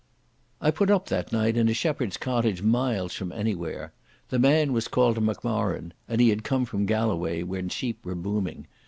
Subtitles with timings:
[0.59, 3.93] I put up that night in a shepherd's cottage miles from anywhere.
[4.29, 8.65] The man was called Macmorran, and he had come from Galloway when sheep were booming.